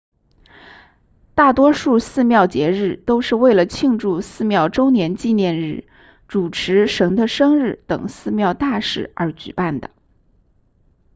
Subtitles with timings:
[1.35, 5.87] 大多数寺庙节日都是为了庆祝寺庙周年纪念日
[6.27, 9.91] 主持神的生日等寺庙大事而举办的